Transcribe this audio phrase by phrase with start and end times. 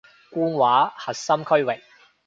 [0.31, 1.79] 官話核心區域